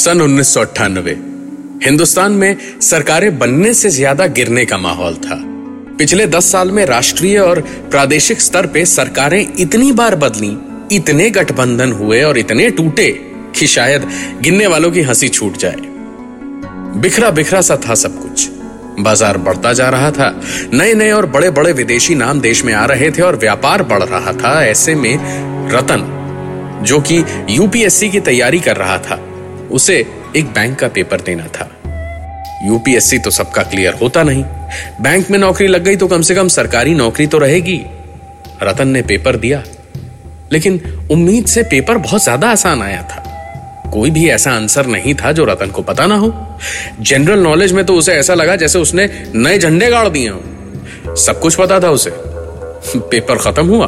सन 0.00 0.20
उन्नीस 0.20 0.56
हिंदुस्तान 1.84 2.32
में 2.32 2.56
सरकारें 2.80 3.38
बनने 3.38 3.72
से 3.74 3.90
ज़्यादा 3.90 4.26
गिरने 4.28 4.64
का 4.64 4.78
माहौल 4.78 5.14
था। 5.16 5.36
पिछले 5.98 6.26
दस 6.26 6.50
साल 6.52 6.70
में 6.70 6.84
राष्ट्रीय 6.86 7.38
और 7.38 7.60
प्रादेशिक 7.90 8.40
स्तर 8.40 8.66
पे 8.66 8.84
सरकारें 8.86 9.40
इतनी 9.58 9.92
बार 9.92 10.14
बदली, 10.16 10.56
इतने 10.96 11.28
गठबंधन 11.30 11.92
हुए 11.92 12.22
और 12.22 12.38
इतने 12.38 12.70
टूटे 12.70 13.10
कि 13.56 13.66
शायद 13.66 14.06
गिनने 14.42 14.66
वालों 14.66 14.90
की 14.90 15.02
हँसी 15.02 15.28
छूट 15.28 15.56
जाए। 15.56 15.76
बिखरा 17.00 17.30
बिखरा 17.30 17.60
सा 17.60 17.76
था 17.88 17.94
सब 17.94 18.20
कुछ। 18.22 18.48
बाज़ार 19.00 19.38
बढ़ता 19.38 19.72
जा 19.72 19.88
रहा 19.88 20.10
था। 20.10 20.30
नए 20.74 20.94
नए 20.94 21.10
और 21.10 21.26
बड़े 21.26 21.50
बड़े 21.50 21.72
विदेशी 21.72 22.14
नाम 22.14 22.40
देश 22.40 22.64
में 22.64 22.72
आ 22.74 22.84
रहे 22.84 23.10
थे 23.10 23.22
और 23.22 23.36
व्यापार 23.36 23.82
बढ़ 23.82 24.02
रहा 24.02 24.32
था, 24.32 24.64
ऐसे 24.64 24.94
में 24.94 25.16
रतन, 25.72 26.06
जो 26.82 27.00
कि 27.00 27.24
यूपीएससी 27.50 28.08
की 28.10 28.20
तैयारी 28.20 28.60
कर 28.60 28.76
रहा 28.76 28.98
था। 28.98 29.26
उसे 29.70 30.06
एक 30.36 30.46
बैंक 30.46 30.78
का 30.78 30.88
पेपर 30.88 31.20
देना 31.20 31.46
था। 31.46 31.70
यूपीएससी 32.66 33.18
तो 33.18 33.30
सबका 33.30 33.62
क्लियर 33.62 33.94
होता 33.94 34.22
नहीं। 34.22 34.44
बैंक 35.00 35.30
में 35.30 35.38
नौकरी 35.38 35.66
लग 35.66 35.84
गई 35.84 35.96
तो 35.96 36.06
कम 36.06 36.22
से 36.22 36.34
कम 36.34 36.48
सरकारी 36.48 36.94
नौकरी 36.94 37.26
तो 37.26 37.38
रहेगी। 37.38 37.80
रतन 38.62 38.88
ने 38.88 39.02
पेपर 39.02 39.36
दिया। 39.36 39.62
लेकिन 40.52 40.80
उम्मीद 41.10 41.46
से 41.46 41.62
पेपर 41.62 41.98
बहुत 41.98 42.22
ज़्यादा 42.22 42.50
आसान 42.50 42.82
आया 42.82 43.02
था। 43.02 43.22
कोई 43.92 44.10
भी 44.10 44.28
ऐसा 44.28 44.52
आंसर 44.52 44.86
नहीं 44.86 45.14
था 45.14 45.32
जो 45.32 45.44
रतन 45.44 45.70
को 45.70 45.82
पता 45.82 46.06
ना 46.06 46.14
हो। 46.14 46.32
जनरल 47.00 47.38
नॉलेज 47.38 47.72
में 47.72 47.84
तो 47.86 47.94
उसे 47.94 48.12
ऐसा 48.12 48.34
लगा 48.34 48.56
जैसे 48.56 48.78
उसने 48.78 49.08
नए 49.34 49.58
झंडे 49.58 49.90
गाड़ 49.90 50.08
दिए 50.08 50.28
हो। 50.28 51.16
सब 51.16 51.40
कुछ 51.40 51.54
पता 51.54 51.80
था 51.80 51.90
उसे। 51.90 52.10
पेपर 52.96 53.38
खत्म 53.38 53.66
हुआ। 53.66 53.86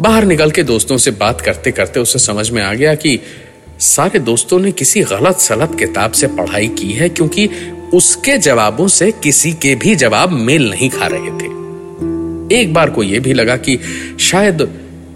बाहर 0.00 0.24
निकल 0.24 0.50
के 0.50 0.62
दोस्तों 0.62 0.96
से 0.96 1.10
बात 1.10 1.40
करते 1.40 1.70
करते 1.70 2.00
उसे 2.00 2.18
समझ 2.18 2.50
में 2.50 2.62
आ 2.62 2.74
गया 2.74 2.94
कि 2.94 3.18
सारे 3.82 4.18
दोस्तों 4.18 4.58
ने 4.60 4.72
किसी 4.72 5.00
गलत 5.02 5.36
सलत 5.36 5.74
किताब 5.78 6.12
से 6.12 6.26
पढ़ाई 6.26 6.68
की 6.68 6.92
है 6.92 7.08
क्योंकि 7.08 7.48
उसके 7.94 8.38
जवाबों 8.38 8.86
से 8.88 9.10
किसी 9.12 9.52
के 9.52 9.74
भी 9.74 9.94
जवाब 9.94 10.32
मेल 10.32 10.70
नहीं 10.70 10.90
खा 10.90 11.06
रहे 11.06 11.30
थे। 11.30 12.60
एक 12.60 12.72
बार 12.74 12.90
को 12.90 13.02
यह 13.02 13.20
भी 13.20 13.32
लगा 13.32 13.56
कि 13.56 13.78
शायद 14.20 14.62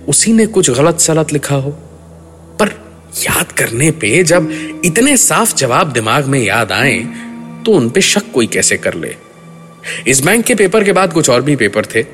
उसी 0.08 0.32
ने 0.32 0.46
कुछ 0.46 0.70
गलत 0.70 0.98
सलत 0.98 1.32
लिखा 1.32 1.54
हो। 1.54 1.70
पर 2.60 2.68
याद 3.22 3.52
करने 3.52 3.90
पे 3.90 4.22
जब 4.24 4.50
इतने 4.84 5.16
साफ़ 5.16 5.56
जवाब 5.56 5.92
दिमाग 5.92 6.26
में 6.26 6.40
याद 6.40 6.72
आए 6.72 6.98
तो 7.66 7.72
उन 7.72 7.90
पे 7.90 8.00
शक 8.00 8.32
कोई 8.32 8.46
कैसे 8.46 8.76
कर 8.76 8.94
ले? 8.94 9.14
इस 10.06 10.20
बैंक 10.20 10.44
के 10.44 10.54
पेपर 10.54 10.84
के 10.84 10.92
बाद 10.92 11.12
कुछ 11.12 11.30
और 11.30 11.42
भी 11.42 11.56
पेपर 11.56 11.86
थे। 11.86 12.04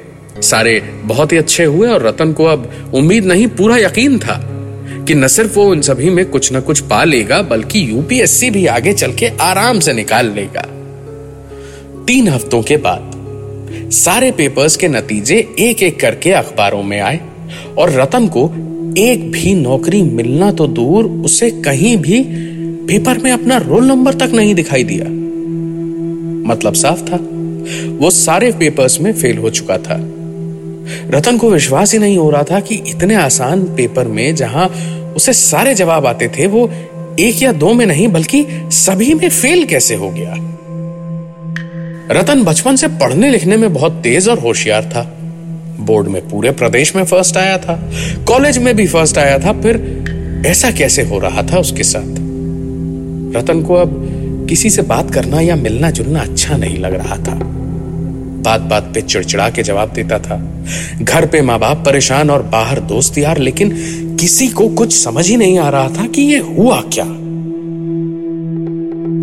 सारे 0.42 0.80
बहुत 1.04 1.32
ही 1.32 1.36
अच्छे 1.36 1.64
हुए 1.64 1.88
और 1.88 2.02
रतन 2.02 2.32
को 2.32 2.44
अब 2.44 2.90
उम्मीद 2.94 3.24
नहीं, 3.24 3.46
पूरा 3.48 3.76
यकीन 3.76 4.18
था। 4.18 4.48
कि 5.06 5.14
न 5.14 5.26
सिर्फ़ 5.26 5.54
वो 5.54 5.64
उन 5.64 5.80
सभी 5.80 6.10
में 6.10 6.24
कुछ 6.26 6.52
न 6.52 6.60
कुछ 6.60 6.80
पा 6.80 7.04
लेगा, 7.04 7.42
बल्कि 7.42 7.90
यूपीएससी 7.90 8.50
भी 8.50 8.66
आगे 8.66 8.92
चल 8.92 9.12
के 9.12 9.28
आराम 9.40 9.80
से 9.80 9.92
निकाल 9.92 10.30
लेगा। 10.30 10.62
तीन 12.06 12.28
हफ्तों 12.28 12.62
के 12.62 12.76
बाद, 12.76 13.10
सारे 13.92 14.30
पेपर्स 14.30 14.76
के 14.76 14.88
नतीजे 14.88 15.36
एक 15.58 15.82
एक 15.82 16.00
करके 16.00 16.30
अखबारों 16.30 16.82
में 16.82 17.00
आए 17.00 17.20
और 17.78 17.90
रतन 17.90 18.28
को 18.28 18.44
एक 18.98 19.30
भी 19.30 19.54
नौकरी 19.54 20.02
मिलना 20.02 20.52
तो 20.52 20.66
दूर 20.66 21.04
उसे 21.24 21.50
कहीं 21.50 21.96
भी 21.96 22.24
पेपर 22.86 23.18
में 23.18 23.30
अपना 23.32 23.56
रोल 23.56 23.84
नंबर 23.84 24.14
तक 24.14 24.30
नहीं 24.32 24.54
दिखाई 24.54 24.84
दिया। 24.84 25.04
मतलब 26.48 26.74
साफ़ 26.74 27.02
था, 27.02 27.16
वो 27.98 28.10
सारे 28.10 28.50
पेपर्स 28.52 29.00
में 29.00 29.12
फेल 29.12 29.38
हो 29.38 29.50
चुका 29.50 29.78
था। 29.78 29.96
रतन 31.10 31.38
को 31.38 31.50
विश्वास 31.50 31.92
ही 31.92 31.98
नहीं 31.98 32.18
हो 32.18 32.30
रहा 32.30 32.42
था 32.42 32.60
कि 32.60 32.74
इतने 32.74 33.14
आसान 33.14 33.62
पेपर 33.62 34.08
में 34.08 34.34
जहाँ 34.34 34.66
उसे 35.16 35.32
सारे 35.32 35.74
जवाब 35.74 36.06
आते 36.06 36.28
थे, 36.28 36.46
वो 36.46 36.70
एक 37.18 37.42
या 37.42 37.52
दो 37.52 37.72
में 37.72 37.86
नहीं, 37.86 38.08
बल्कि 38.08 38.46
सभी 38.52 39.14
में 39.14 39.28
फेल 39.28 39.64
कैसे 39.64 39.94
हो 39.94 40.10
गया? 40.10 40.34
रतन 42.10 42.42
बचपन 42.42 42.76
से 42.76 42.88
पढ़ने 42.88 43.30
लिखने 43.30 43.56
में 43.56 43.74
बहुत 43.74 43.92
तेज 43.92 44.28
और 44.28 44.38
होशियार 44.38 44.84
था। 44.84 45.18
बोर्ड 45.80 46.08
में 46.08 46.28
पूरे 46.28 46.50
प्रदेश 46.50 46.96
में 46.96 47.04
फ़र्स्ट 47.04 47.36
आया 47.36 47.58
था। 47.58 47.90
कॉलेज 48.28 48.58
में 48.58 48.76
भी 48.76 48.86
फ़र्स्ट 48.86 49.18
आया 49.18 49.38
था। 49.38 49.52
फिर 49.52 50.04
ऐसा 50.46 50.70
कैसे 50.70 51.02
हो 51.02 51.18
रहा 51.18 51.42
था 51.42 51.58
उसके 51.58 51.82
साथ? 51.82 52.16
रतन 53.36 53.64
को 53.68 53.74
अब 53.74 54.08
किसी 54.48 54.70
से 54.70 54.82
बात 54.82 55.14
करना 55.14 55.40
या 55.40 55.56
मिलना 55.56 55.90
जुलना 55.90 56.20
अच्छा 56.20 56.56
नहीं 56.56 56.78
लग 56.78 56.94
रहा 56.94 57.16
था। 57.16 57.61
बात 58.42 58.60
बात 58.60 58.90
पे 58.94 59.00
चिड़चिड़ा 59.00 59.50
के 59.50 59.62
जवाब 59.62 59.92
देता 59.92 60.18
था। 60.18 60.64
घर 61.02 61.26
पे 61.26 61.42
माँ 61.42 61.58
बाप 61.58 61.76
परेशान 61.76 62.30
और 62.30 62.42
बाहर 62.42 62.80
दोस्त 62.80 63.18
यार, 63.18 63.38
लेकिन 63.38 63.70
किसी 64.20 64.48
को 64.48 64.68
कुछ 64.68 65.02
समझ 65.02 65.28
ही 65.28 65.36
नहीं 65.36 65.58
आ 65.58 65.68
रहा 65.68 65.88
था 65.88 66.06
कि 66.06 66.22
ये 66.22 66.38
हुआ 66.38 66.80
क्या। 66.80 67.04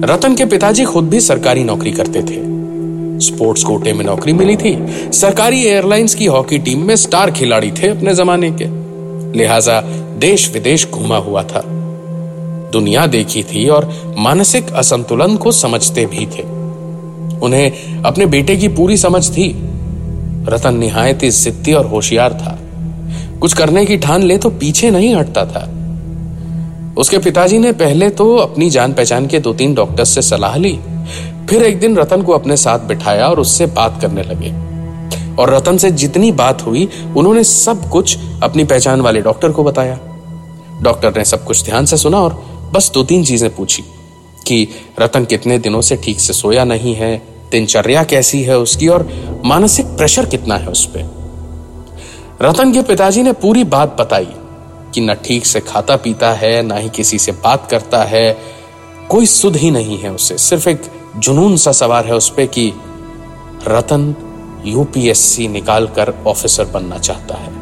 रतन 0.08 0.36
के 0.36 0.46
पिताजी 0.46 0.84
खुद 0.84 1.10
भी 1.10 1.20
सरकारी 1.20 1.64
नौकरी 1.64 1.92
करते 1.92 2.22
थे। 2.22 2.50
स्पोर्ट्स 3.20 3.64
कोटे 3.64 3.94
में 3.94 4.06
नौकरी 4.06 4.34
मिली 4.34 4.56
थी। 4.56 4.88
सरकारी 5.12 5.64
एयरलाइंस 5.64 6.16
की 6.16 6.26
हॉकी 6.26 6.58
टीम 6.58 6.80
में 6.80 6.96
स्टार 6.96 7.32
खिलाड़ी 7.32 7.72
थे 7.72 7.88
अपने 7.88 8.16
जमाने 8.16 8.52
के। 8.52 8.66
लिहाजा 9.40 9.82
देश 10.18 10.52
विदेश 10.54 10.88
घूमा 10.88 11.18
हुआ 11.18 11.44
था। 11.44 11.64
दुनिया 12.74 13.08
देखी 13.08 13.44
थी 13.44 13.68
और 13.68 14.16
मानसिक 14.18 14.72
असंतुलन 14.72 15.36
को 15.36 15.52
समझते 15.52 16.06
भी 16.06 16.26
थे। 16.26 16.59
उन्हें 17.44 18.04
अपने 18.04 18.26
बेटे 18.26 18.56
की 18.56 18.68
पूरी 18.68 18.98
समझ 18.98 19.30
थी। 19.30 19.52
रतन 20.50 20.78
निहायत 20.78 21.24
ही 21.24 21.30
जिद्दी 21.32 21.74
और 21.74 21.86
होशियार 21.86 22.34
था। 22.34 22.58
कुछ 23.40 23.54
करने 23.54 23.86
की 23.86 23.98
ठान 23.98 24.24
ले 24.24 24.38
तो 24.38 24.50
पीछे 24.50 24.92
नहीं 24.92 25.14
हटता 25.16 25.46
था। 25.46 25.62
उसके 26.98 27.18
पिताजी 27.18 27.58
ने 27.60 27.72
पहले 27.72 28.10
तो 28.10 28.36
अपनी 28.36 28.70
जान 28.70 28.94
पहचान 28.94 29.28
के 29.28 29.40
दो 29.40 29.54
तीन 29.54 29.74
डॉक्टर 29.74 30.06
से 30.06 30.22
सलाह 30.22 30.56
ली। 30.56 30.80
फिर 31.50 31.64
एक 31.64 31.80
दिन 31.80 31.96
रतन 31.98 32.22
को 32.22 32.34
अपने 32.34 32.58
साथ 32.58 32.80
बिठाया 32.80 33.28
और 33.28 33.40
उससे 33.40 33.66
बात 33.66 34.02
करने 34.02 34.24
लगे। 34.24 34.52
और 35.36 35.54
रतन 35.54 35.78
से 35.78 35.92
जितनी 35.92 36.32
बात 36.32 36.62
हुई, 36.62 36.88
उन्होंने 37.18 37.44
सब 37.44 37.90
कुछ 37.90 38.18
अपनी 38.44 38.64
पहचान 38.64 39.02
वाले 39.02 39.22
डॉक्टर 39.22 39.52
को 39.52 39.64
बताया। 39.64 40.00
डॉक्टर 40.82 41.18
ने 41.18 41.24
सब 41.26 41.44
कुछ 41.46 41.64
ध्यान 41.64 41.86
से 41.86 41.98
सुना 41.98 42.18
और 42.18 42.34
बस 42.74 42.92
दो 42.94 43.04
तीन 43.04 43.24
चीज़ें 43.24 43.50
पूछी 43.56 43.84
कि 44.48 44.68
रतन 45.00 45.26
कितने 45.26 45.58
दिनों 45.60 45.82
से 45.82 45.96
ठीक 45.96 46.20
से 46.20 46.34
सोया 46.34 46.64
नहीं 46.64 46.96
है 46.96 47.16
दिनचर्या 47.52 48.04
कैसी 48.04 48.44
है 48.44 48.58
उसकी 48.58 48.88
और 48.88 49.10
मानसिक 49.46 49.86
प्रेशर 49.86 50.26
कितना 50.26 50.56
है 50.56 50.68
उस 50.68 50.86
पर 50.86 51.20
रतन 52.42 52.74
के 52.74 52.82
पिताजी 52.82 53.24
ने 53.24 53.34
पूरी 53.34 53.64
बात 53.64 53.98
बताई 54.00 54.28
कि 54.94 55.02
न 55.02 55.14
ठीक 55.14 55.46
से 55.46 55.60
खाता 55.60 55.96
पीता 55.96 56.32
है, 56.32 56.62
ना 56.62 56.76
ही 56.76 56.90
किसी 56.90 57.20
से 57.20 57.32
बात 57.32 57.68
करता 57.72 58.04
है। 58.04 58.38
कोई 59.10 59.26
सुध 59.26 59.56
ही 59.56 59.72
नहीं 59.72 59.98
है 59.98 60.12
उसे। 60.12 60.38
सिर्फ़ 60.38 60.70
एक 60.70 60.82
जुनून 61.18 61.58
सा 61.58 61.72
सवार 61.72 62.06
है 62.06 62.14
उस 62.14 62.30
पर 62.30 62.46
कि 62.46 62.74
रतन 63.68 64.16
यूपीएससी 64.66 65.48
निकालकर 65.48 66.14
ऑफिसर 66.28 66.66
बनना 66.66 66.98
चाहता 66.98 67.36
है। 67.36 67.60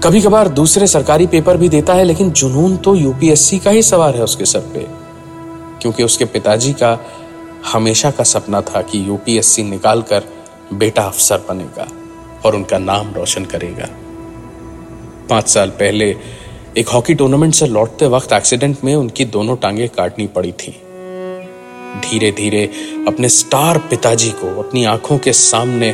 कभी 0.00 0.20
कभार 0.20 0.48
दूसरे 0.48 0.86
सरकारी 0.86 1.26
पेपर 1.26 1.56
भी 1.56 1.68
देता 1.68 1.94
है, 1.94 2.04
लेकिन 2.04 2.30
जुनून 2.30 2.76
तो 2.76 2.94
यूपीएससी 2.94 3.58
का 3.58 3.70
ही 3.70 3.82
सवार 3.82 4.16
है 4.16 4.22
उसके 4.22 4.44
सर 4.44 4.60
पे। 4.60 4.86
क्योंकि 5.82 6.02
उसके 6.02 6.24
पिताजी 6.24 6.72
का 6.72 6.98
हमेशा 7.66 8.10
का 8.10 8.24
सपना 8.24 8.60
था 8.60 8.82
कि 8.82 9.06
यूपीएससी 9.08 9.62
निकाल 9.62 10.02
कर 10.02 10.24
बेटा 10.72 11.02
अफसर 11.02 11.44
बनेगा 11.48 11.86
और 12.44 12.54
उनका 12.56 12.78
नाम 12.78 13.12
रोशन 13.14 13.44
करेगा। 13.44 13.88
पाँच 15.30 15.48
साल 15.48 15.70
पहले 15.70 16.16
एक 16.78 16.88
हॉकी 16.88 17.14
टूर्नामेंट 17.14 17.54
से 17.54 17.66
लौटते 17.66 18.06
वक्त 18.06 18.32
एक्सीडेंट 18.32 18.84
में 18.84 18.94
उनकी 18.94 19.24
दोनों 19.24 19.56
टांगे 19.56 19.88
काटनी 19.88 20.26
पड़ी 20.26 20.52
थी। 20.52 20.70
धीरे 22.00 22.30
धीरे 22.32 22.64
अपने 23.08 23.28
स्टार 23.28 23.78
पिताजी 23.90 24.30
को 24.30 24.54
अपनी 24.62 24.84
आँखों 24.84 25.18
के 25.18 25.32
सामने 25.32 25.92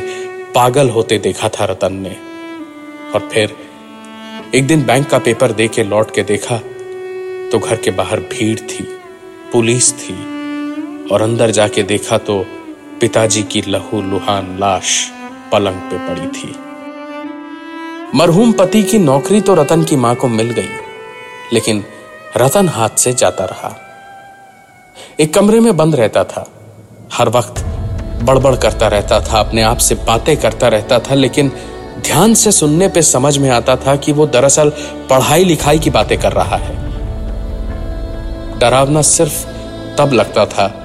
पागल 0.55 0.89
होते 0.89 1.17
देखा 1.17 1.49
था 1.49 1.65
रतन 1.65 1.93
ने। 1.93 2.15
और 3.13 3.29
फिर 3.33 3.55
एक 4.55 4.67
दिन 4.67 4.85
बैंक 4.85 5.07
का 5.07 5.19
पेपर 5.19 5.51
दे 5.51 5.67
के 5.67 5.83
लौट 5.83 6.13
के 6.15 6.23
देखा 6.23 6.57
तो 7.51 7.59
घर 7.59 7.75
के 7.75 7.91
बाहर 7.91 8.19
भीड़ 8.19 8.59
थी, 8.59 8.83
पुलिस 9.53 9.93
थी 9.93 10.13
और 11.15 11.21
अंदर 11.21 11.51
जाके 11.51 11.83
देखा 11.83 12.17
तो 12.17 12.45
पिताजी 13.01 13.43
की 13.43 13.61
लहू 13.61 14.01
लुहान 14.01 14.57
लाश 14.59 15.11
पलंग 15.51 15.75
पे 15.81 15.97
पड़ी 16.07 16.27
थी। 16.27 16.55
मरहूम 18.15 18.51
पति 18.51 18.83
की 18.83 18.99
नौकरी 18.99 19.41
तो 19.41 19.55
रतन 19.55 19.83
की 19.83 19.95
माँ 19.95 20.15
को 20.15 20.27
मिल 20.27 20.51
गई, 20.51 20.67
लेकिन 21.53 21.83
रतन 22.37 22.69
हाथ 22.69 22.89
से 22.89 23.13
जाता 23.13 23.45
रहा। 23.45 23.75
एक 25.19 25.33
कमरे 25.33 25.59
में 25.59 25.77
बंद 25.77 25.95
रहता 25.95 26.23
था। 26.23 26.45
हर 27.13 27.29
वक्त 27.29 27.63
बड़बड़ 28.23 28.55
करता 28.55 28.87
रहता 28.87 29.19
था, 29.19 29.39
अपने 29.39 29.61
आप 29.61 29.77
से 29.77 29.95
बातें 29.95 30.37
करता 30.37 30.67
रहता 30.67 30.99
था, 30.99 31.15
लेकिन 31.15 31.51
ध्यान 31.99 32.33
से 32.33 32.51
सुनने 32.51 32.87
पे 32.87 33.01
समझ 33.01 33.37
में 33.37 33.49
आता 33.49 33.75
था 33.75 33.95
कि 33.95 34.11
वो 34.11 34.25
दरअसल 34.27 34.69
पढ़ाई 35.09 35.43
लिखाई 35.43 35.79
की 35.79 35.89
बातें 35.89 36.17
कर 36.17 36.31
रहा 36.31 36.55
है। 36.55 36.75
डरावना 38.59 39.01
सिर्फ़ 39.01 39.45
तब 39.97 40.13
लगता 40.13 40.45
था 40.45 40.84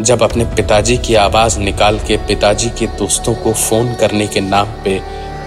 जब 0.00 0.22
अपने 0.22 0.44
पिताजी 0.44 0.96
की 0.98 1.14
आवाज़ 1.14 1.58
निकाल 1.58 1.98
के 1.98 2.16
पिताजी 2.16 2.68
के 2.68 2.86
दोस्तों 2.86 3.34
को 3.34 3.52
फ़ोन 3.52 3.92
करने 3.94 4.26
के 4.26 4.40
नाम 4.40 4.66
पे 4.84 5.00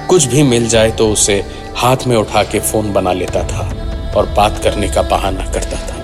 कुछ 0.09 0.25
भी 0.25 0.43
मिल 0.43 0.67
जाए 0.67 0.91
तो 0.91 1.09
उसे 1.09 1.43
हाथ 1.75 2.05
में 2.07 2.15
उठा 2.17 2.43
के 2.43 2.59
फ़ोन 2.59 2.93
बना 2.93 3.13
लेता 3.13 3.43
था 3.43 3.63
और 4.17 4.25
बात 4.25 4.59
करने 4.63 4.87
का 4.87 5.01
बहाना 5.01 5.45
करता 5.51 5.77
था। 5.77 5.97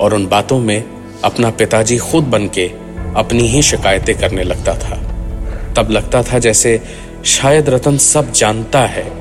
और 0.00 0.14
उन 0.14 0.26
बातों 0.26 0.58
में 0.58 0.84
अपना 1.24 1.50
पिताजी 1.50 1.98
खुद 1.98 2.24
बन 2.24 2.48
के 2.48 2.66
अपनी 3.16 3.48
ही 3.48 3.62
शिकायतें 3.62 4.18
करने 4.18 4.42
लगता 4.42 4.74
था। 4.74 4.96
तब 5.74 5.90
लगता 5.90 6.22
था 6.22 6.38
जैसे 6.38 6.80
शायद 7.24 7.68
रतन 7.70 7.98
सब 7.98 8.32
जानता 8.32 8.80
है 8.86 9.12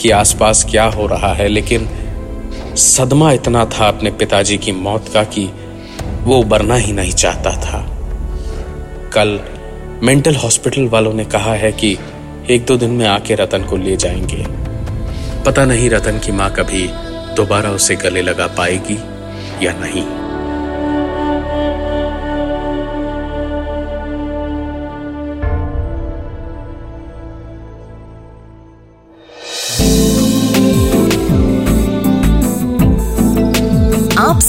कि 0.00 0.10
आसपास 0.10 0.64
क्या 0.64 0.84
हो 0.84 1.06
रहा 1.06 1.34
है, 1.34 1.48
लेकिन 1.48 1.88
सदमा 2.76 3.32
इतना 3.32 3.64
था 3.64 3.88
अपने 3.88 4.10
पिताजी 4.10 4.58
की 4.58 4.72
मौत 4.72 5.08
का 5.08 5.24
कि 5.24 5.50
वो 6.28 6.38
उबरना 6.38 6.74
ही 6.74 6.92
नहीं 6.92 7.12
चाहता 7.12 7.50
था। 7.50 7.96
कल 9.12 9.40
मेंटल 10.02 10.34
हॉस्पिटल 10.34 10.88
वालों 10.88 11.14
ने 11.14 11.24
कहा 11.24 11.54
है 11.54 11.72
कि 11.72 11.98
एक 12.50 12.64
दो 12.64 12.76
दिन 12.76 12.90
में 12.90 13.06
आके 13.06 13.34
रतन 13.34 13.62
को 13.62 13.76
ले 13.76 13.96
जाएँगे। 13.96 14.46
पता 15.44 15.64
नहीं 15.64 15.90
रतन 15.90 16.18
की 16.18 16.32
माँ 16.32 16.50
कभी 16.50 16.88
दोबारा 17.34 17.70
उसे 17.70 17.96
गले 17.96 18.22
लगा 18.22 18.46
पाएगी 18.46 18.98
या 19.66 19.72
नहीं। 19.72 20.17